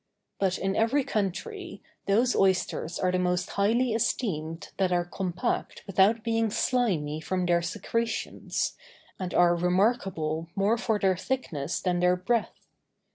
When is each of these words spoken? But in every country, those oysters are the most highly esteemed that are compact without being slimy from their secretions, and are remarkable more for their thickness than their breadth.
But 0.39 0.57
in 0.57 0.75
every 0.75 1.03
country, 1.03 1.83
those 2.07 2.35
oysters 2.35 2.97
are 2.97 3.11
the 3.11 3.19
most 3.19 3.51
highly 3.51 3.93
esteemed 3.93 4.69
that 4.77 4.91
are 4.91 5.05
compact 5.05 5.83
without 5.85 6.23
being 6.23 6.49
slimy 6.49 7.21
from 7.21 7.45
their 7.45 7.61
secretions, 7.61 8.73
and 9.19 9.31
are 9.35 9.55
remarkable 9.55 10.47
more 10.55 10.79
for 10.79 10.97
their 10.97 11.15
thickness 11.15 11.79
than 11.79 11.99
their 11.99 12.15
breadth. 12.15 12.65